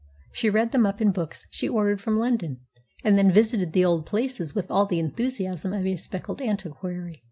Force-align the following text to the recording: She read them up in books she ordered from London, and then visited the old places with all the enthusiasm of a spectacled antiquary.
She 0.31 0.49
read 0.49 0.71
them 0.71 0.87
up 0.87 0.99
in 0.99 1.11
books 1.11 1.45
she 1.51 1.69
ordered 1.69 2.01
from 2.01 2.17
London, 2.17 2.61
and 3.03 3.19
then 3.19 3.31
visited 3.31 3.71
the 3.71 3.85
old 3.85 4.03
places 4.07 4.55
with 4.55 4.71
all 4.71 4.87
the 4.87 4.97
enthusiasm 4.97 5.73
of 5.73 5.85
a 5.85 5.95
spectacled 5.95 6.41
antiquary. 6.41 7.19